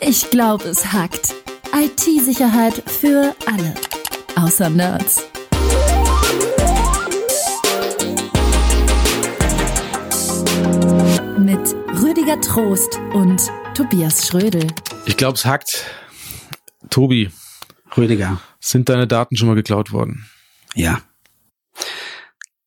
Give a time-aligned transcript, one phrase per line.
[0.00, 1.34] Ich glaube, es hackt.
[1.74, 3.74] IT-Sicherheit für alle.
[4.36, 5.26] Außer Nerds.
[11.38, 14.66] Mit Rüdiger Trost und Tobias Schrödel.
[15.06, 15.84] Ich glaube, es hackt.
[16.90, 17.30] Tobi.
[17.96, 18.40] Rüdiger.
[18.60, 20.26] Sind deine Daten schon mal geklaut worden?
[20.74, 21.00] Ja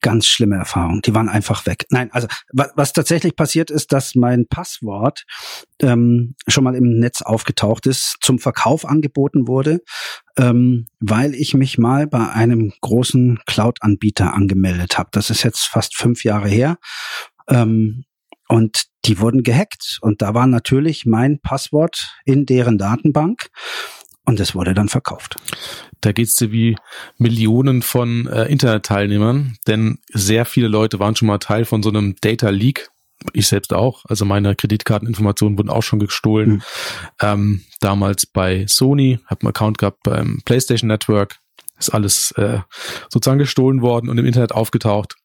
[0.02, 1.02] ganz schlimme Erfahrung.
[1.02, 1.86] Die waren einfach weg.
[1.90, 5.26] Nein, also was, was tatsächlich passiert ist, dass mein Passwort
[5.82, 9.80] ähm, schon mal im Netz aufgetaucht ist, zum Verkauf angeboten wurde,
[10.38, 15.10] ähm, weil ich mich mal bei einem großen Cloud-Anbieter angemeldet habe.
[15.12, 16.78] Das ist jetzt fast fünf Jahre her.
[17.48, 18.06] Ähm,
[18.48, 20.00] und die wurden gehackt.
[20.02, 23.50] Und da war natürlich mein Passwort in deren Datenbank.
[24.30, 25.38] Und es wurde dann verkauft.
[26.02, 26.76] Da geht's dir wie
[27.18, 32.16] Millionen von äh, Internetteilnehmern, denn sehr viele Leute waren schon mal Teil von so einem
[32.22, 32.90] Data Leak.
[33.34, 34.06] Ich selbst auch.
[34.06, 36.50] Also meine Kreditkarteninformationen wurden auch schon gestohlen.
[36.50, 36.62] Mhm.
[37.20, 41.40] Ähm, damals bei Sony, habe einen Account gehabt beim PlayStation Network.
[41.80, 42.60] Ist alles äh,
[43.10, 45.16] sozusagen gestohlen worden und im Internet aufgetaucht.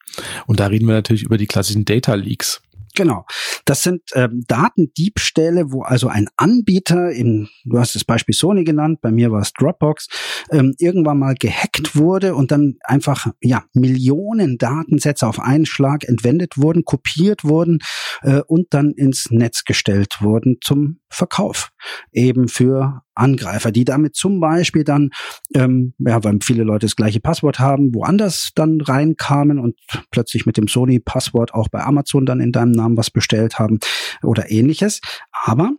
[0.47, 2.62] Und da reden wir natürlich über die klassischen Data Leaks.
[2.95, 3.27] Genau.
[3.64, 9.00] Das sind ähm, Datendiebstähle, wo also ein Anbieter, in, du hast das Beispiel Sony genannt,
[9.03, 10.09] bei mir war es Dropbox,
[10.50, 16.56] ähm, irgendwann mal gehackt wurde und dann einfach ja Millionen Datensätze auf einen Schlag entwendet
[16.56, 17.81] wurden, kopiert wurden
[18.22, 21.70] äh, und dann ins Netz gestellt wurden zum Verkauf.
[22.13, 25.11] Eben für Angreifer, die damit zum Beispiel dann,
[25.55, 29.77] ähm, ja, weil viele Leute das gleiche Passwort haben, woanders dann reinkamen und
[30.11, 33.79] plötzlich mit dem Sony-Passwort auch bei Amazon dann in deinem Namen was bestellt haben
[34.23, 35.01] oder ähnliches.
[35.45, 35.73] Aber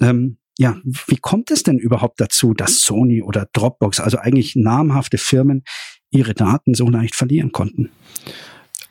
[0.00, 5.18] ähm, ja, wie kommt es denn überhaupt dazu, dass Sony oder Dropbox, also eigentlich namhafte
[5.18, 5.64] Firmen,
[6.10, 7.90] ihre Daten so leicht verlieren konnten?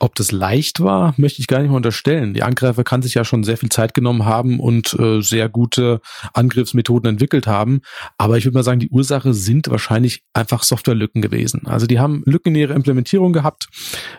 [0.02, 2.34] Ob das leicht war, möchte ich gar nicht mehr unterstellen.
[2.34, 6.00] Die Angreifer kann sich ja schon sehr viel Zeit genommen haben und äh, sehr gute
[6.34, 7.82] Angriffsmethoden entwickelt haben.
[8.18, 11.68] Aber ich würde mal sagen, die Ursache sind wahrscheinlich einfach Softwarelücken gewesen.
[11.68, 13.68] Also die haben Lücken in ihrer Implementierung gehabt,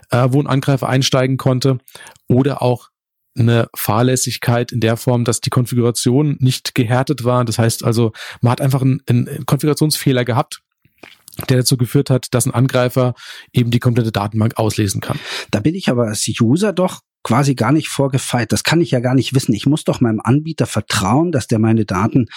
[0.09, 1.79] äh, wo ein Angreifer einsteigen konnte
[2.29, 2.87] oder auch
[3.37, 7.43] eine Fahrlässigkeit in der Form, dass die Konfiguration nicht gehärtet war.
[7.43, 10.62] Das heißt also, man hat einfach einen, einen Konfigurationsfehler gehabt
[11.49, 13.13] der dazu geführt hat, dass ein Angreifer
[13.51, 15.19] eben die komplette Datenbank auslesen kann.
[15.51, 18.51] Da bin ich aber als User doch quasi gar nicht vorgefeit.
[18.51, 19.53] Das kann ich ja gar nicht wissen.
[19.53, 22.27] Ich muss doch meinem Anbieter vertrauen, dass der meine Daten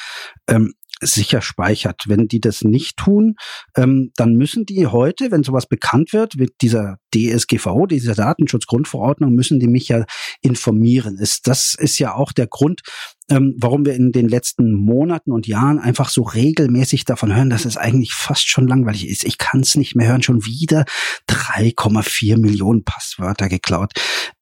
[0.48, 2.04] ähm, sicher speichert.
[2.06, 3.36] Wenn die das nicht tun,
[3.76, 9.60] ähm, dann müssen die heute, wenn sowas bekannt wird, mit dieser DSGVO, dieser Datenschutzgrundverordnung, müssen
[9.60, 10.04] die mich ja
[10.40, 11.18] informieren.
[11.18, 12.82] Ist, das ist ja auch der Grund,
[13.28, 17.64] ähm, warum wir in den letzten Monaten und Jahren einfach so regelmäßig davon hören, dass
[17.64, 19.24] es eigentlich fast schon langweilig ist.
[19.24, 20.84] Ich kann es nicht mehr hören, schon wieder
[21.28, 23.92] 3,4 Millionen Passwörter geklaut.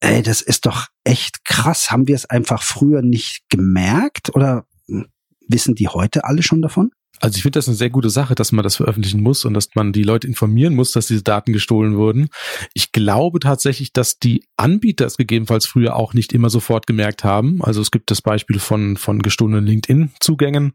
[0.01, 1.91] Ey, das ist doch echt krass.
[1.91, 4.67] Haben wir es einfach früher nicht gemerkt oder
[5.49, 6.91] wissen die heute alle schon davon?
[7.21, 9.69] Also ich finde das eine sehr gute Sache, dass man das veröffentlichen muss und dass
[9.75, 12.29] man die Leute informieren muss, dass diese Daten gestohlen wurden.
[12.75, 17.63] Ich glaube tatsächlich, dass die Anbieter es gegebenenfalls früher auch nicht immer sofort gemerkt haben.
[17.63, 20.73] Also es gibt das Beispiel von, von gestohlenen LinkedIn-Zugängen,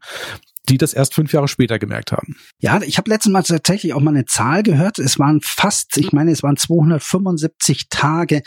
[0.68, 2.36] die das erst fünf Jahre später gemerkt haben.
[2.58, 4.98] Ja, ich habe letztes Mal tatsächlich auch mal eine Zahl gehört.
[4.98, 8.42] Es waren fast, ich meine, es waren 275 Tage,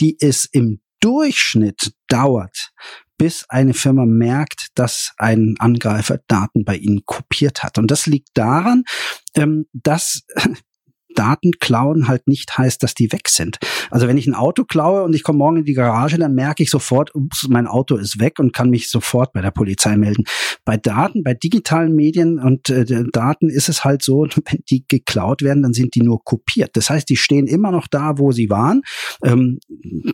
[0.00, 2.70] die es im Durchschnitt dauert,
[3.18, 7.76] bis eine Firma merkt, dass ein Angreifer Daten bei ihnen kopiert hat.
[7.76, 8.84] Und das liegt daran,
[9.34, 10.22] ähm, dass
[11.14, 13.58] Daten klauen halt nicht heißt, dass die weg sind.
[13.90, 16.62] Also wenn ich ein Auto klaue und ich komme morgen in die Garage, dann merke
[16.62, 20.24] ich sofort, ups, mein Auto ist weg und kann mich sofort bei der Polizei melden.
[20.64, 25.42] Bei Daten, bei digitalen Medien und äh, Daten ist es halt so, wenn die geklaut
[25.42, 26.76] werden, dann sind die nur kopiert.
[26.76, 28.82] Das heißt, die stehen immer noch da, wo sie waren.
[29.24, 29.58] Ähm,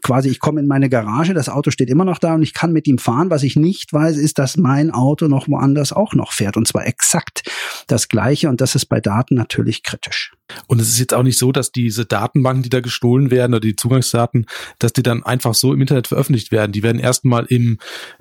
[0.02, 2.72] quasi, ich komme in meine Garage, das Auto steht immer noch da und ich kann
[2.72, 3.30] mit ihm fahren.
[3.30, 6.86] Was ich nicht weiß, ist, dass mein Auto noch woanders auch noch fährt und zwar
[6.86, 7.42] exakt
[7.86, 10.32] das gleiche und das ist bei Daten natürlich kritisch.
[10.66, 13.63] Und es ist jetzt auch nicht so, dass diese Datenbanken, die da gestohlen werden oder
[13.64, 14.46] die Zugangsdaten,
[14.78, 16.72] dass die dann einfach so im Internet veröffentlicht werden.
[16.72, 17.78] Die werden erstmal im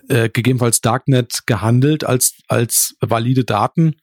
[0.08, 3.96] äh, gegebenenfalls Darknet gehandelt als, als valide Daten.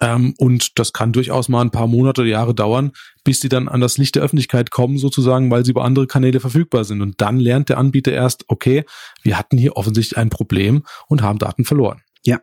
[0.00, 2.92] Ähm, und das kann durchaus mal ein paar Monate oder Jahre dauern,
[3.24, 6.40] bis die dann an das Licht der Öffentlichkeit kommen, sozusagen, weil sie über andere Kanäle
[6.40, 7.02] verfügbar sind.
[7.02, 8.84] Und dann lernt der Anbieter erst, okay,
[9.22, 12.02] wir hatten hier offensichtlich ein Problem und haben Daten verloren.
[12.24, 12.40] Ja.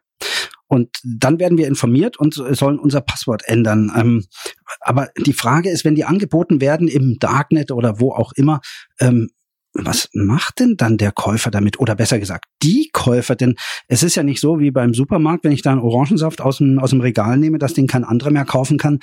[0.68, 3.92] Und dann werden wir informiert und sollen unser Passwort ändern.
[3.96, 4.26] Ähm,
[4.82, 8.62] aber die Frage ist, wenn die angeboten werden im Darknet oder wo auch immer,
[9.00, 9.30] ähm,
[9.74, 11.80] was macht denn dann der Käufer damit?
[11.80, 13.56] Oder besser gesagt, die Käufer, denn
[13.88, 16.78] es ist ja nicht so wie beim Supermarkt, wenn ich da einen Orangensaft aus dem,
[16.78, 19.00] aus dem Regal nehme, dass den kein anderer mehr kaufen kann.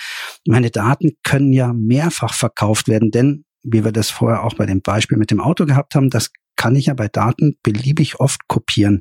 [0.46, 4.80] Meine Daten können ja mehrfach verkauft werden, denn wie wir das vorher auch bei dem
[4.80, 9.00] Beispiel mit dem Auto gehabt haben, das kann ich ja bei Daten beliebig oft kopieren.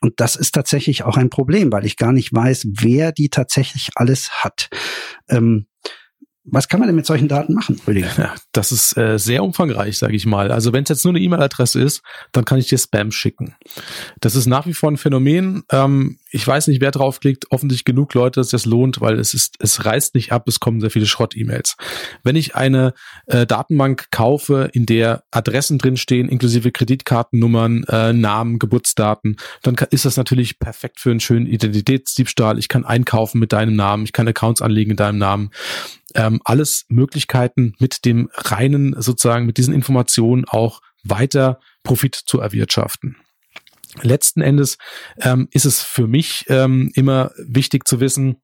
[0.00, 3.90] Und das ist tatsächlich auch ein Problem, weil ich gar nicht weiß, wer die tatsächlich
[3.94, 4.68] alles hat.
[5.28, 5.66] Ähm,
[6.44, 8.10] was kann man denn mit solchen Daten machen, Rüdiger?
[8.16, 10.50] Ja, das ist äh, sehr umfangreich, sage ich mal.
[10.50, 12.02] Also wenn es jetzt nur eine E-Mail-Adresse ist,
[12.32, 13.54] dann kann ich dir Spam schicken.
[14.20, 15.62] Das ist nach wie vor ein Phänomen.
[15.70, 17.50] Ähm, ich weiß nicht, wer draufklickt.
[17.50, 20.46] Offensichtlich genug Leute, dass das lohnt, weil es ist, es reißt nicht ab.
[20.46, 21.76] Es kommen sehr viele Schrott-E-Mails.
[22.22, 22.94] Wenn ich eine
[23.26, 30.04] äh, Datenbank kaufe, in der Adressen drinstehen, inklusive Kreditkartennummern, äh, Namen, Geburtsdaten, dann kann, ist
[30.04, 32.58] das natürlich perfekt für einen schönen Identitätsdiebstahl.
[32.58, 35.50] Ich kann einkaufen mit deinem Namen, ich kann Accounts anlegen in deinem Namen
[36.14, 43.16] ähm, alles Möglichkeiten mit dem reinen, sozusagen mit diesen Informationen auch weiter Profit zu erwirtschaften.
[44.02, 44.78] Letzten Endes
[45.20, 48.36] ähm, ist es für mich ähm, immer wichtig zu wissen,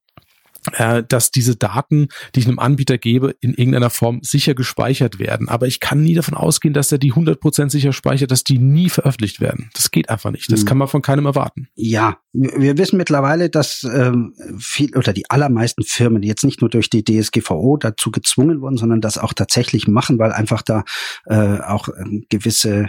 [0.73, 5.49] äh, dass diese Daten, die ich einem Anbieter gebe, in irgendeiner Form sicher gespeichert werden.
[5.49, 8.89] Aber ich kann nie davon ausgehen, dass er die 100% sicher speichert, dass die nie
[8.89, 9.71] veröffentlicht werden.
[9.75, 10.51] Das geht einfach nicht.
[10.51, 10.67] Das hm.
[10.67, 11.69] kann man von keinem erwarten.
[11.75, 16.91] Ja, wir wissen mittlerweile, dass ähm, viel oder die allermeisten Firmen jetzt nicht nur durch
[16.91, 20.85] die DSGVO dazu gezwungen wurden, sondern das auch tatsächlich machen, weil einfach da
[21.27, 22.89] äh, auch ähm, gewisse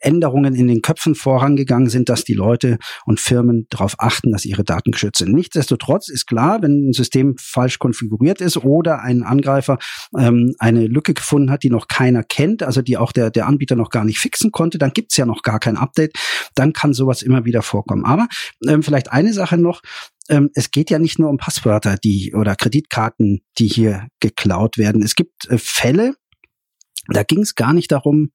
[0.00, 4.64] Änderungen in den Köpfen vorangegangen sind, dass die Leute und Firmen darauf achten, dass ihre
[4.64, 5.32] Daten geschützt sind.
[5.32, 9.78] Nichtsdestotrotz ist klar, wenn ein System falsch konfiguriert ist oder ein Angreifer
[10.18, 13.76] ähm, eine Lücke gefunden hat, die noch keiner kennt, also die auch der, der Anbieter
[13.76, 16.16] noch gar nicht fixen konnte, dann gibt's ja noch gar kein Update,
[16.54, 18.04] dann kann sowas immer wieder vorkommen.
[18.04, 18.28] Aber
[18.66, 19.80] ähm, vielleicht eine Sache noch,
[20.28, 25.02] ähm, es geht ja nicht nur um Passwörter, die oder Kreditkarten, die hier geklaut werden.
[25.02, 26.14] Es gibt äh, Fälle,
[27.08, 28.30] da ging es gar nicht darum,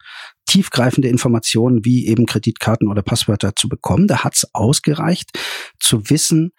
[0.45, 4.07] tiefgreifende Informationen wie eben Kreditkarten oder Passwörter zu bekommen.
[4.07, 5.31] Da hat es ausgereicht
[5.79, 6.51] zu wissen,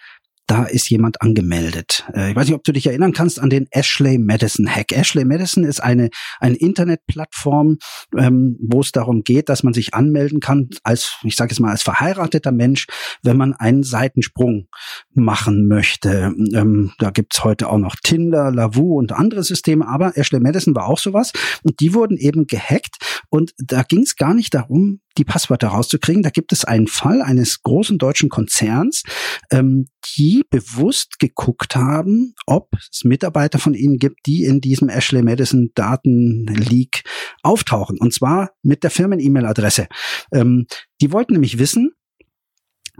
[0.51, 2.05] da ist jemand angemeldet.
[2.13, 4.91] Äh, ich weiß nicht, ob du dich erinnern kannst an den Ashley Madison Hack.
[4.91, 6.11] Ashley Madison ist eine,
[6.41, 7.79] eine Internetplattform,
[8.19, 11.71] ähm, wo es darum geht, dass man sich anmelden kann als, ich sage jetzt mal,
[11.71, 12.89] als verheirateter Mensch,
[13.23, 14.67] wenn man einen Seitensprung
[15.15, 16.35] machen möchte.
[16.53, 20.89] Ähm, da gibt's heute auch noch Tinder, Lavu und andere Systeme, aber Ashley Madison war
[20.89, 21.33] auch sowas.
[21.63, 22.97] Und die wurden eben gehackt.
[23.29, 26.23] Und da ging es gar nicht darum, die Passwörter rauszukriegen.
[26.23, 29.05] Da gibt es einen Fall eines großen deutschen Konzerns,
[29.51, 29.87] ähm,
[30.17, 35.71] die bewusst geguckt haben, ob es Mitarbeiter von ihnen gibt, die in diesem Ashley Madison
[35.75, 37.03] Daten Leak
[37.43, 37.99] auftauchen.
[38.01, 39.89] Und zwar mit der Firmen-E-Mail-Adresse.
[40.33, 40.67] Ähm,
[41.01, 41.93] die wollten nämlich wissen,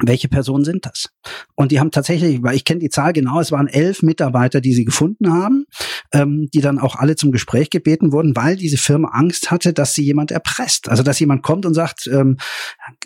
[0.03, 1.11] welche Personen sind das?
[1.55, 4.75] Und die haben tatsächlich, weil ich kenne die Zahl genau, es waren elf Mitarbeiter, die
[4.75, 5.67] sie gefunden haben,
[6.13, 9.95] ähm, die dann auch alle zum Gespräch gebeten wurden, weil diese Firma Angst hatte, dass
[9.95, 10.89] sie jemand erpresst.
[10.89, 12.37] Also dass jemand kommt und sagt, ähm,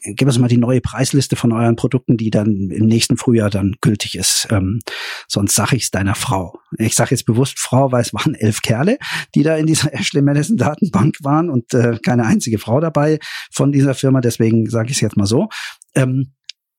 [0.02, 3.76] gib uns mal die neue Preisliste von euren Produkten, die dann im nächsten Frühjahr dann
[3.80, 4.46] gültig ist.
[4.50, 4.80] Ähm,
[5.28, 6.58] sonst sage ich es deiner Frau.
[6.78, 8.98] Ich sage jetzt bewusst Frau, weil es waren elf Kerle,
[9.34, 13.18] die da in dieser Ashley Madison Datenbank waren und äh, keine einzige Frau dabei
[13.52, 14.20] von dieser Firma.
[14.20, 15.48] Deswegen sage ich es jetzt mal so.
[15.94, 16.32] Ähm,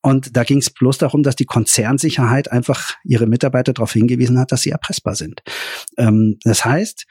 [0.06, 4.52] und da ging es bloß darum, dass die Konzernsicherheit einfach ihre Mitarbeiter darauf hingewiesen hat,
[4.52, 5.42] dass sie erpressbar sind.
[5.98, 7.08] Ähm, das heißt,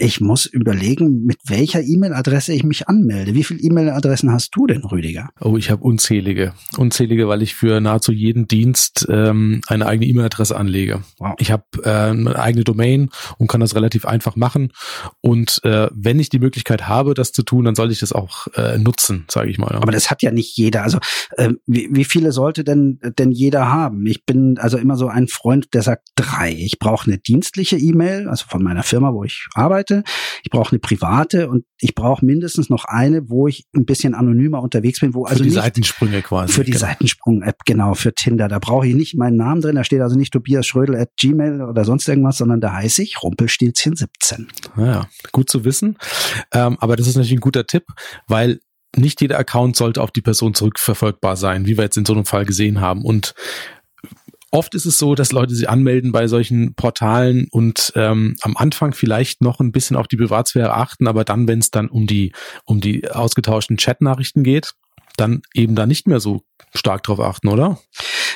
[0.00, 3.34] ich muss überlegen, mit welcher E-Mail-Adresse ich mich anmelde.
[3.34, 5.28] Wie viele E-Mail-Adressen hast du denn, Rüdiger?
[5.40, 6.54] Oh, ich habe unzählige.
[6.78, 11.02] Unzählige, weil ich für nahezu jeden Dienst ähm, eine eigene E-Mail-Adresse anlege.
[11.18, 11.34] Wow.
[11.38, 14.72] Ich habe äh, eine eigene Domain und kann das relativ einfach machen.
[15.20, 18.46] Und äh, wenn ich die Möglichkeit habe, das zu tun, dann sollte ich das auch
[18.54, 19.74] äh, nutzen, sage ich mal.
[19.74, 20.82] Aber das hat ja nicht jeder.
[20.82, 20.98] Also
[21.36, 24.06] äh, wie, wie viele sollte denn denn jeder haben?
[24.06, 26.52] Ich bin also immer so ein Freund, der sagt drei.
[26.52, 30.04] Ich brauche eine dienstliche E-Mail, also von meiner Firma, wo ich arbeite Seite,
[30.42, 34.62] ich brauche eine private und ich brauche mindestens noch eine, wo ich ein bisschen anonymer
[34.62, 36.52] unterwegs bin, wo für also die Seitensprünge quasi.
[36.52, 36.86] Für die genau.
[36.86, 38.48] Seitensprung-App, genau, für Tinder.
[38.48, 41.62] Da brauche ich nicht meinen Namen drin, da steht also nicht Tobias Schrödel at Gmail
[41.62, 44.48] oder sonst irgendwas, sondern da heiße ich Rumpelstilzchen 17.
[44.76, 45.98] Ja, gut zu wissen.
[46.52, 47.84] Ähm, aber das ist natürlich ein guter Tipp,
[48.28, 48.60] weil
[48.96, 52.24] nicht jeder Account sollte auf die Person zurückverfolgbar sein, wie wir jetzt in so einem
[52.24, 53.04] Fall gesehen haben.
[53.04, 53.34] Und
[54.52, 58.94] Oft ist es so, dass Leute sich anmelden bei solchen Portalen und ähm, am Anfang
[58.94, 62.32] vielleicht noch ein bisschen auf die Privatsphäre achten, aber dann, wenn es dann um die
[62.64, 64.74] um die ausgetauschten Chatnachrichten geht,
[65.16, 66.42] dann eben da nicht mehr so
[66.74, 67.78] stark drauf achten, oder?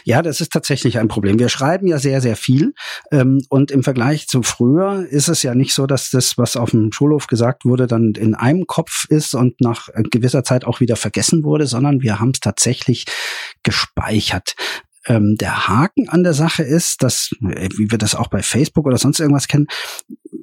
[0.04, 1.38] Ja, das ist tatsächlich ein Problem.
[1.38, 2.75] Wir schreiben ja sehr, sehr viel.
[3.11, 6.71] Ähm, und im Vergleich zu früher ist es ja nicht so, dass das, was auf
[6.71, 10.97] dem Schulhof gesagt wurde, dann in einem Kopf ist und nach gewisser Zeit auch wieder
[10.97, 13.06] vergessen wurde, sondern wir haben es tatsächlich
[13.62, 14.54] gespeichert.
[15.07, 18.87] Ähm, der Haken an der Sache ist, dass, äh, wie wir das auch bei Facebook
[18.87, 19.67] oder sonst irgendwas kennen,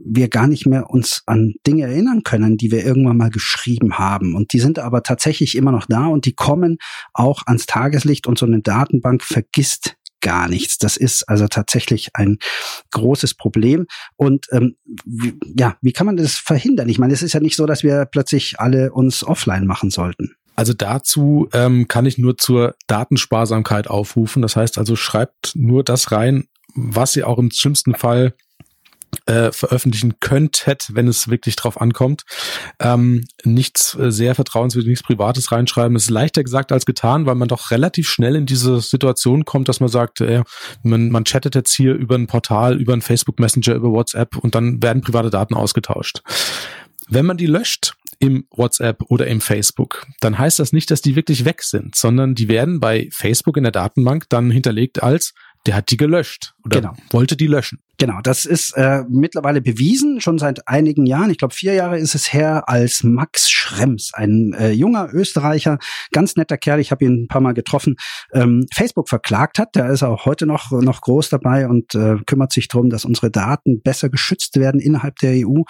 [0.03, 4.35] wir gar nicht mehr uns an Dinge erinnern können, die wir irgendwann mal geschrieben haben.
[4.35, 6.77] Und die sind aber tatsächlich immer noch da und die kommen
[7.13, 10.77] auch ans Tageslicht und so eine Datenbank vergisst gar nichts.
[10.77, 12.37] Das ist also tatsächlich ein
[12.91, 13.87] großes Problem.
[14.15, 14.75] Und ähm,
[15.05, 16.87] wie, ja, wie kann man das verhindern?
[16.89, 20.35] Ich meine, es ist ja nicht so, dass wir plötzlich alle uns offline machen sollten.
[20.55, 24.41] Also dazu ähm, kann ich nur zur Datensparsamkeit aufrufen.
[24.41, 28.33] Das heißt also, schreibt nur das rein, was ihr auch im schlimmsten Fall
[29.25, 32.23] äh, veröffentlichen könntet, wenn es wirklich drauf ankommt.
[32.79, 35.95] Ähm, nichts äh, sehr vertrauenswürdiges, nichts Privates reinschreiben.
[35.95, 39.69] Es ist leichter gesagt als getan, weil man doch relativ schnell in diese Situation kommt,
[39.69, 40.43] dass man sagt, äh,
[40.83, 44.55] man, man chattet jetzt hier über ein Portal, über ein Facebook Messenger, über WhatsApp und
[44.55, 46.21] dann werden private Daten ausgetauscht.
[47.07, 51.15] Wenn man die löscht, im WhatsApp oder im Facebook, dann heißt das nicht, dass die
[51.15, 55.33] wirklich weg sind, sondern die werden bei Facebook in der Datenbank dann hinterlegt als
[55.65, 56.93] der hat die gelöscht oder genau.
[57.11, 57.79] wollte die löschen.
[58.01, 61.29] Genau, das ist äh, mittlerweile bewiesen, schon seit einigen Jahren.
[61.29, 65.77] Ich glaube, vier Jahre ist es her, als Max Schrems, ein äh, junger Österreicher,
[66.11, 67.97] ganz netter Kerl, ich habe ihn ein paar Mal getroffen,
[68.33, 69.75] ähm, Facebook verklagt hat.
[69.75, 73.29] Der ist auch heute noch, noch groß dabei und äh, kümmert sich darum, dass unsere
[73.29, 75.61] Daten besser geschützt werden innerhalb der EU.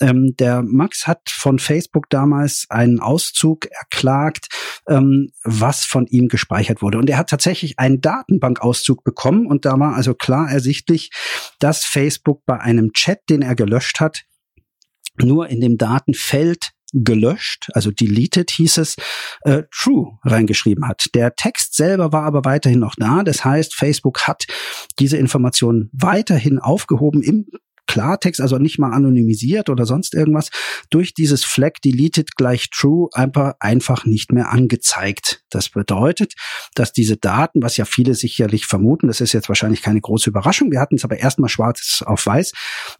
[0.00, 4.48] Ähm, der Max hat von Facebook damals einen Auszug erklagt,
[4.88, 6.98] ähm, was von ihm gespeichert wurde.
[6.98, 11.10] Und er hat tatsächlich einen Datenbankauszug bekommen und da war also klar ersichtlich,
[11.60, 14.24] dass Facebook bei einem Chat, den er gelöscht hat,
[15.16, 18.96] nur in dem Datenfeld gelöscht, also deleted hieß es,
[19.42, 21.06] äh, true reingeschrieben hat.
[21.14, 23.22] Der Text selber war aber weiterhin noch da.
[23.22, 24.46] Das heißt, Facebook hat
[24.98, 27.46] diese Information weiterhin aufgehoben im
[27.98, 30.50] Klartext, also nicht mal anonymisiert oder sonst irgendwas,
[30.88, 35.42] durch dieses Flag deleted gleich true einfach, einfach nicht mehr angezeigt.
[35.50, 36.34] Das bedeutet,
[36.76, 40.70] dass diese Daten, was ja viele sicherlich vermuten, das ist jetzt wahrscheinlich keine große Überraschung,
[40.70, 42.52] wir hatten es aber erstmal schwarz auf weiß,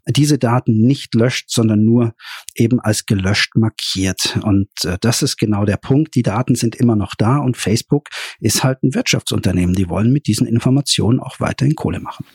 [0.08, 2.14] diese Daten nicht löscht, sondern nur
[2.56, 4.36] eben als gelöscht markiert.
[4.42, 6.16] Und äh, das ist genau der Punkt.
[6.16, 8.08] Die Daten sind immer noch da und Facebook
[8.40, 9.76] ist halt ein Wirtschaftsunternehmen.
[9.76, 12.26] Die wollen mit diesen Informationen auch weiterhin Kohle machen.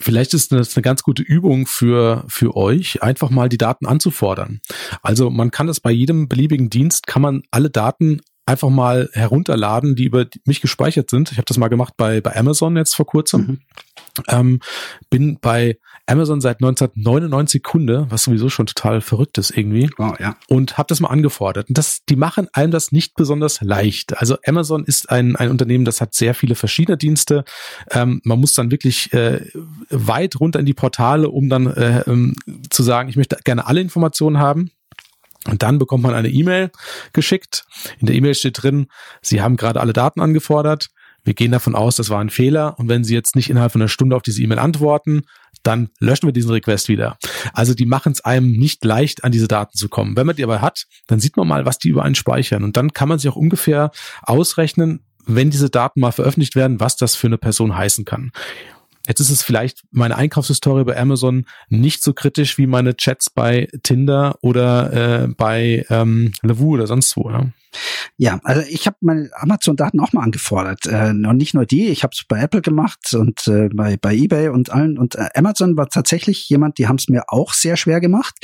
[0.00, 4.60] Vielleicht ist das eine ganz gute Übung für, für euch, einfach mal die Daten anzufordern.
[5.02, 9.94] Also man kann das bei jedem beliebigen Dienst, kann man alle Daten einfach mal herunterladen,
[9.94, 11.30] die über mich gespeichert sind.
[11.30, 13.40] Ich habe das mal gemacht bei, bei Amazon jetzt vor kurzem.
[13.40, 13.58] Mhm.
[14.26, 14.60] Ähm,
[15.10, 19.90] bin bei Amazon seit 1999 Kunde, was sowieso schon total verrückt ist irgendwie.
[19.98, 20.36] Wow, ja.
[20.48, 21.68] Und habe das mal angefordert.
[21.68, 24.16] Und das, die machen einem das nicht besonders leicht.
[24.16, 27.44] Also Amazon ist ein, ein Unternehmen, das hat sehr viele verschiedene Dienste.
[27.90, 29.44] Ähm, man muss dann wirklich äh,
[29.90, 32.34] weit runter in die Portale, um dann äh, ähm,
[32.70, 34.70] zu sagen, ich möchte gerne alle Informationen haben.
[35.46, 36.70] Und dann bekommt man eine E-Mail
[37.12, 37.64] geschickt.
[38.00, 38.88] In der E-Mail steht drin,
[39.22, 40.88] Sie haben gerade alle Daten angefordert.
[41.24, 42.78] Wir gehen davon aus, das war ein Fehler.
[42.78, 45.22] Und wenn Sie jetzt nicht innerhalb von einer Stunde auf diese E-Mail antworten,
[45.62, 47.18] dann löschen wir diesen Request wieder.
[47.52, 50.16] Also die machen es einem nicht leicht, an diese Daten zu kommen.
[50.16, 52.64] Wenn man die aber hat, dann sieht man mal, was die über einen speichern.
[52.64, 53.90] Und dann kann man sich auch ungefähr
[54.22, 58.32] ausrechnen, wenn diese Daten mal veröffentlicht werden, was das für eine Person heißen kann.
[59.08, 63.68] Jetzt ist es vielleicht meine Einkaufshistorie bei Amazon nicht so kritisch wie meine Chats bei
[63.82, 67.30] Tinder oder äh, bei ähm, Lavu oder sonst wo.
[67.30, 67.46] Ja?
[68.16, 70.86] Ja, also ich habe meine Amazon-Daten auch mal angefordert.
[70.86, 74.14] Äh, und nicht nur die, ich habe es bei Apple gemacht und äh, bei, bei
[74.14, 74.98] eBay und allen.
[74.98, 78.34] Und äh, Amazon war tatsächlich jemand, die haben es mir auch sehr schwer gemacht.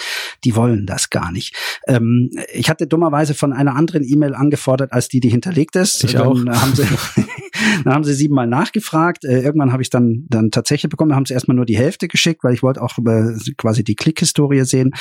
[0.44, 1.56] Die wollen das gar nicht.
[1.87, 6.04] Ähm, ich hatte dummerweise von einer anderen E-Mail angefordert, als die, die hinterlegt ist.
[6.04, 6.61] Ich dann auch.
[6.61, 6.87] Haben sie,
[7.84, 9.25] dann haben sie siebenmal nachgefragt.
[9.25, 12.08] Äh, irgendwann habe ich dann, dann tatsächlich bekommen, da haben sie erstmal nur die Hälfte
[12.08, 14.92] geschickt, weil ich wollte auch über quasi die Klickhistorie sehen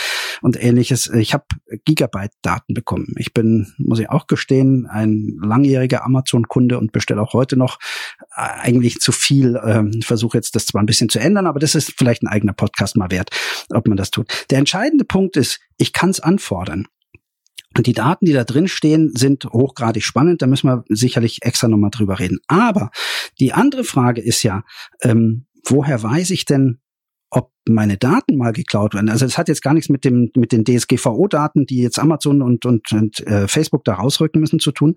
[0.41, 1.09] und ähnliches.
[1.09, 1.45] Ich habe
[1.85, 3.13] Gigabyte-Daten bekommen.
[3.17, 7.79] Ich bin, muss ich auch gestehen, ein langjähriger Amazon-Kunde und bestelle auch heute noch
[8.35, 9.59] äh, eigentlich zu viel.
[9.63, 12.53] Ähm, Versuche jetzt das zwar ein bisschen zu ändern, aber das ist vielleicht ein eigener
[12.53, 13.29] Podcast mal wert,
[13.69, 14.45] ob man das tut.
[14.49, 16.87] Der entscheidende Punkt ist, ich kann es anfordern.
[17.75, 20.41] Und die Daten, die da drin stehen, sind hochgradig spannend.
[20.41, 22.39] Da müssen wir sicherlich extra nochmal drüber reden.
[22.47, 22.91] Aber
[23.39, 24.63] die andere Frage ist ja,
[25.01, 26.79] ähm, woher weiß ich denn,
[27.29, 29.09] ob meine Daten mal geklaut werden.
[29.09, 32.65] Also es hat jetzt gar nichts mit dem mit den DSGVO-Daten, die jetzt Amazon und
[32.65, 34.95] und, und äh, Facebook da rausrücken müssen, zu tun.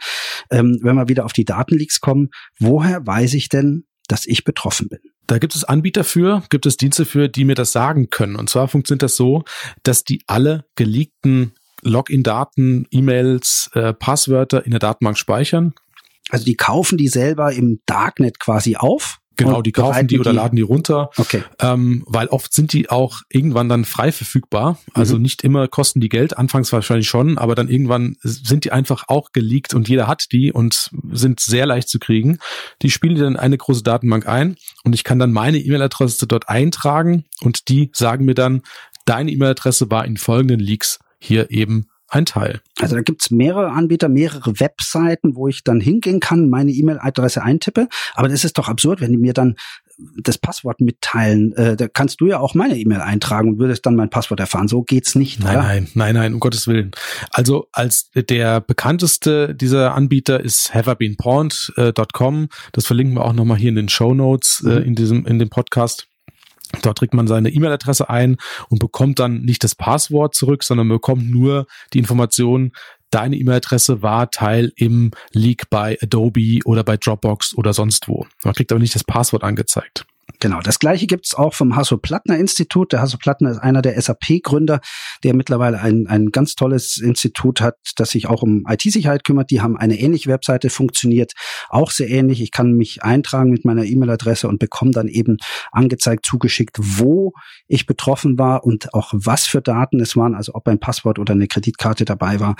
[0.50, 2.28] Ähm, wenn wir wieder auf die Datenleaks kommen,
[2.58, 5.00] woher weiß ich denn, dass ich betroffen bin?
[5.26, 8.36] Da gibt es Anbieter für, gibt es Dienste für, die mir das sagen können.
[8.36, 9.44] Und zwar funktioniert das so,
[9.82, 15.74] dass die alle geleakten Login-Daten, E-Mails, äh, Passwörter in der Datenbank speichern.
[16.30, 20.36] Also die kaufen die selber im Darknet quasi auf Genau, die kaufen die oder die?
[20.36, 21.10] laden die runter.
[21.16, 21.42] Okay.
[21.60, 24.78] Ähm, weil oft sind die auch irgendwann dann frei verfügbar.
[24.94, 25.22] Also mhm.
[25.22, 29.32] nicht immer kosten die Geld, anfangs wahrscheinlich schon, aber dann irgendwann sind die einfach auch
[29.32, 32.38] geleakt und jeder hat die und sind sehr leicht zu kriegen.
[32.80, 37.24] Die spielen dann eine große Datenbank ein und ich kann dann meine E-Mail-Adresse dort eintragen
[37.42, 38.62] und die sagen mir dann,
[39.04, 42.60] deine E-Mail-Adresse war in folgenden Leaks hier eben ein Teil.
[42.80, 47.88] Also da gibt's mehrere Anbieter, mehrere Webseiten, wo ich dann hingehen kann, meine E-Mail-Adresse eintippe.
[48.14, 49.56] Aber das ist doch absurd, wenn die mir dann
[50.22, 51.52] das Passwort mitteilen.
[51.54, 54.68] Äh, da kannst du ja auch meine E-Mail eintragen und würdest dann mein Passwort erfahren.
[54.68, 55.40] So geht's nicht.
[55.40, 55.62] Nein, oder?
[55.62, 56.90] nein, nein, nein, um Gottes Willen.
[57.30, 62.48] Also als der bekannteste dieser Anbieter ist haveibeenpawned.com.
[62.72, 65.48] Das verlinken wir auch nochmal hier in den Show Notes äh, in diesem in dem
[65.48, 66.08] Podcast.
[66.82, 68.36] Dort trägt man seine E-Mail-Adresse ein
[68.68, 72.72] und bekommt dann nicht das Passwort zurück, sondern bekommt nur die Information,
[73.10, 78.26] deine E-Mail-Adresse war Teil im Leak bei Adobe oder bei Dropbox oder sonst wo.
[78.44, 80.06] Man kriegt aber nicht das Passwort angezeigt.
[80.40, 82.92] Genau, das gleiche gibt's auch vom Hasso-Plattner-Institut.
[82.92, 84.80] Der Hasso-Plattner ist einer der SAP-Gründer,
[85.22, 89.50] der mittlerweile ein, ein ganz tolles Institut hat, das sich auch um IT-Sicherheit kümmert.
[89.50, 91.32] Die haben eine ähnliche Webseite, funktioniert
[91.68, 92.42] auch sehr ähnlich.
[92.42, 95.36] Ich kann mich eintragen mit meiner E-Mail-Adresse und bekomme dann eben
[95.70, 97.32] angezeigt, zugeschickt, wo
[97.68, 101.34] ich betroffen war und auch was für Daten es waren, also ob ein Passwort oder
[101.34, 102.56] eine Kreditkarte dabei war.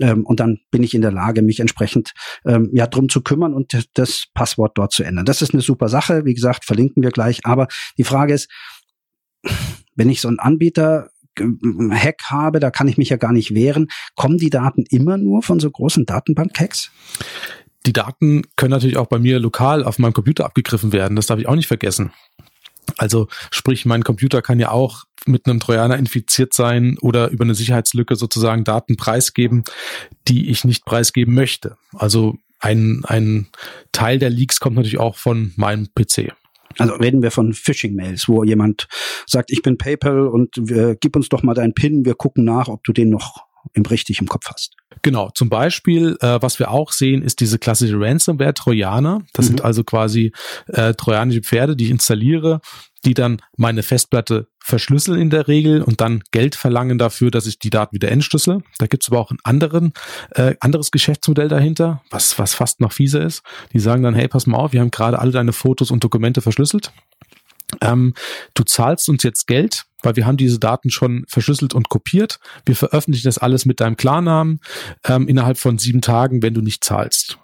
[0.00, 2.12] Ähm, und dann bin ich in der Lage, mich entsprechend
[2.46, 5.26] ähm, ja drum zu kümmern und das Passwort dort zu ändern.
[5.26, 6.24] Das ist eine super Sache.
[6.24, 7.40] Wie gesagt, verlinken wir gleich.
[7.44, 8.50] Aber die Frage ist,
[9.94, 13.88] wenn ich so einen Anbieter Hack habe, da kann ich mich ja gar nicht wehren.
[14.14, 16.90] Kommen die Daten immer nur von so großen Datenbank-Hacks?
[17.86, 21.16] Die Daten können natürlich auch bei mir lokal auf meinem Computer abgegriffen werden.
[21.16, 22.12] Das darf ich auch nicht vergessen.
[22.98, 27.54] Also sprich, mein Computer kann ja auch mit einem Trojaner infiziert sein oder über eine
[27.54, 29.64] Sicherheitslücke sozusagen Daten preisgeben,
[30.28, 31.76] die ich nicht preisgeben möchte.
[31.94, 33.48] Also ein, ein
[33.92, 36.32] Teil der Leaks kommt natürlich auch von meinem PC.
[36.78, 38.88] Also reden wir von Phishing-Mails, wo jemand
[39.26, 42.68] sagt, ich bin PayPal und äh, gib uns doch mal deinen PIN, wir gucken nach,
[42.68, 44.76] ob du den noch im richtig im Kopf hast.
[45.02, 49.22] Genau, zum Beispiel, äh, was wir auch sehen, ist diese klassische Ransomware-Trojaner.
[49.32, 49.48] Das mhm.
[49.48, 50.32] sind also quasi
[50.68, 52.60] äh, trojanische Pferde, die ich installiere,
[53.04, 57.58] die dann meine Festplatte verschlüsseln in der Regel und dann Geld verlangen dafür, dass ich
[57.58, 58.62] die Daten wieder entschlüssel.
[58.78, 59.92] Da gibt's aber auch ein anderen,
[60.32, 63.42] äh, anderes Geschäftsmodell dahinter, was, was fast noch fieser ist.
[63.72, 66.42] Die sagen dann, hey, pass mal auf, wir haben gerade alle deine Fotos und Dokumente
[66.42, 66.92] verschlüsselt.
[67.80, 68.14] Ähm,
[68.54, 72.38] du zahlst uns jetzt Geld, weil wir haben diese Daten schon verschlüsselt und kopiert.
[72.66, 74.60] Wir veröffentlichen das alles mit deinem Klarnamen
[75.04, 77.38] ähm, innerhalb von sieben Tagen, wenn du nicht zahlst.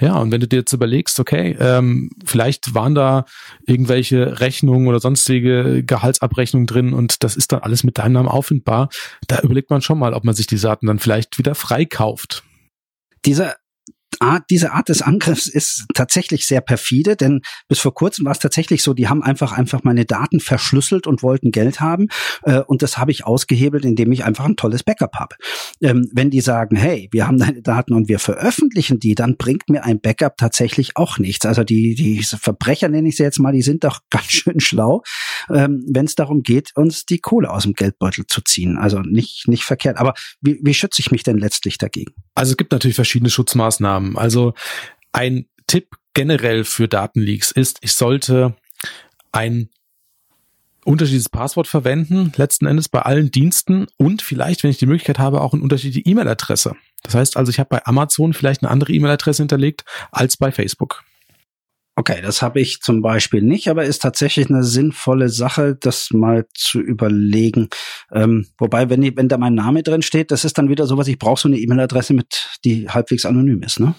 [0.00, 3.24] Ja, und wenn du dir jetzt überlegst, okay, ähm, vielleicht waren da
[3.66, 8.88] irgendwelche Rechnungen oder sonstige Gehaltsabrechnungen drin und das ist dann alles mit deinem Namen auffindbar,
[9.26, 12.44] da überlegt man schon mal, ob man sich die Daten dann vielleicht wieder freikauft.
[13.24, 13.56] Dieser
[14.20, 18.38] Art, diese Art des Angriffs ist tatsächlich sehr perfide, denn bis vor kurzem war es
[18.38, 22.08] tatsächlich so, die haben einfach einfach meine Daten verschlüsselt und wollten Geld haben
[22.42, 25.36] äh, und das habe ich ausgehebelt, indem ich einfach ein tolles Backup habe.
[25.80, 29.68] Ähm, wenn die sagen, hey, wir haben deine Daten und wir veröffentlichen die, dann bringt
[29.68, 31.46] mir ein Backup tatsächlich auch nichts.
[31.46, 35.02] Also die die Verbrecher nenne ich sie jetzt mal, die sind doch ganz schön schlau,
[35.52, 38.78] ähm, wenn es darum geht, uns die Kohle aus dem Geldbeutel zu ziehen.
[38.78, 39.98] Also nicht nicht verkehrt.
[39.98, 42.12] Aber wie, wie schütze ich mich denn letztlich dagegen?
[42.36, 44.16] Also es gibt natürlich verschiedene Schutzmaßnahmen.
[44.16, 44.54] Also
[45.10, 48.54] ein Tipp generell für Datenleaks ist, ich sollte
[49.32, 49.70] ein
[50.84, 55.40] unterschiedliches Passwort verwenden, letzten Endes bei allen Diensten und vielleicht, wenn ich die Möglichkeit habe,
[55.40, 56.76] auch eine unterschiedliche E-Mail-Adresse.
[57.02, 61.02] Das heißt also, ich habe bei Amazon vielleicht eine andere E-Mail-Adresse hinterlegt als bei Facebook.
[61.98, 66.46] Okay, das habe ich zum Beispiel nicht, aber ist tatsächlich eine sinnvolle Sache, das mal
[66.52, 67.70] zu überlegen.
[68.12, 71.18] Ähm, wobei, wenn, wenn da mein Name drin steht, das ist dann wieder sowas, ich
[71.18, 73.94] brauche so eine E-Mail-Adresse mit, die halbwegs anonym ist, ne?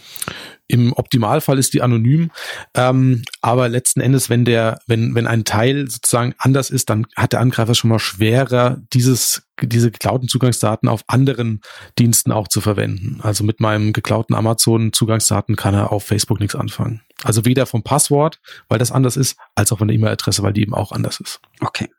[0.67, 2.31] Im Optimalfall ist die anonym,
[2.73, 7.33] ähm, aber letzten Endes, wenn der, wenn wenn ein Teil sozusagen anders ist, dann hat
[7.33, 11.61] der Angreifer schon mal schwerer, dieses diese geklauten Zugangsdaten auf anderen
[11.97, 13.19] Diensten auch zu verwenden.
[13.23, 17.01] Also mit meinem geklauten Amazon Zugangsdaten kann er auf Facebook nichts anfangen.
[17.23, 20.61] Also weder vom Passwort, weil das anders ist, als auch von der E-Mail-Adresse, weil die
[20.61, 21.39] eben auch anders ist.
[21.59, 21.89] Okay.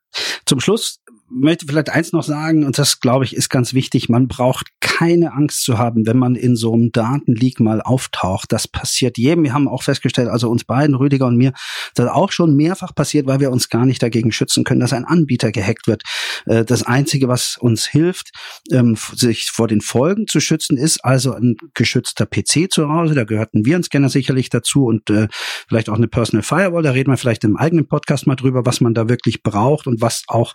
[0.47, 4.29] Zum Schluss möchte vielleicht eins noch sagen, und das glaube ich ist ganz wichtig, man
[4.29, 8.53] braucht keine Angst zu haben, wenn man in so einem Datenleak mal auftaucht.
[8.53, 9.45] Das passiert jedem.
[9.45, 11.53] Wir haben auch festgestellt, also uns beiden, Rüdiger und mir,
[11.95, 15.05] das auch schon mehrfach passiert, weil wir uns gar nicht dagegen schützen können, dass ein
[15.05, 16.03] Anbieter gehackt wird.
[16.47, 18.31] Äh, das Einzige, was uns hilft,
[18.71, 23.15] ähm, sich vor den Folgen zu schützen, ist also ein geschützter PC zu Hause.
[23.15, 25.29] Da gehört ein Virenscanner sicherlich dazu und äh,
[25.69, 26.83] vielleicht auch eine Personal Firewall.
[26.83, 30.01] Da reden wir vielleicht im eigenen Podcast mal drüber, was man da wirklich braucht und
[30.01, 30.55] was auch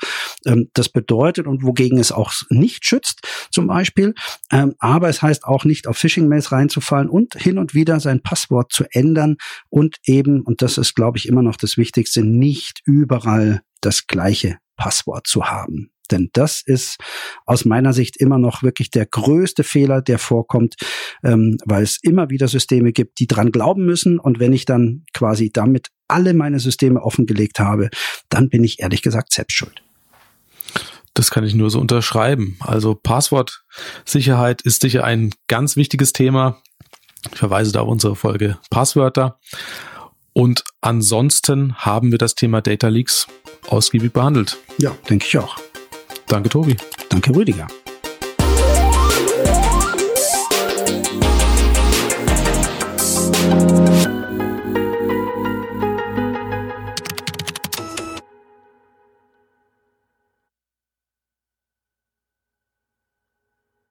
[0.64, 3.22] ähm, das bedeutet und wogegen es auch nicht schützt,
[3.52, 4.14] zum Beispiel.
[4.52, 8.72] Ähm, aber es heißt auch nicht auf Phishing-Mails reinzufallen und hin und wieder sein Passwort
[8.72, 9.38] zu ändern
[9.70, 14.58] und eben, und das ist, glaube ich, immer noch das Wichtigste, nicht überall das gleiche
[14.78, 15.90] Passwort zu haben.
[16.12, 16.98] Denn das ist
[17.46, 20.76] aus meiner Sicht immer noch wirklich der größte Fehler, der vorkommt,
[21.24, 24.20] ähm, weil es immer wieder Systeme gibt, die dran glauben müssen.
[24.20, 27.90] Und wenn ich dann quasi damit alle meine Systeme offengelegt habe,
[28.30, 29.82] dann bin ich ehrlich gesagt selbst schuld.
[31.14, 32.58] Das kann ich nur so unterschreiben.
[32.60, 36.62] Also Passwortsicherheit ist sicher ein ganz wichtiges Thema.
[37.32, 39.40] Ich verweise da auf unsere Folge Passwörter.
[40.34, 43.28] Und ansonsten haben wir das Thema Data Leaks
[43.68, 44.58] ausgiebig behandelt.
[44.80, 45.58] Ja, denke ich auch.
[46.28, 46.76] Danke, Tobi.
[47.10, 47.68] Danke, Rüdiger.